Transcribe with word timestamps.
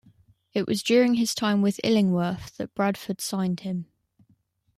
It 0.53 0.65
was 0.65 0.81
during 0.81 1.13
his 1.13 1.35
time 1.35 1.61
with 1.61 1.79
Illingworth 1.83 2.57
that 2.57 2.73
Bradford 2.73 3.21
signed 3.21 3.59
him. 3.59 3.85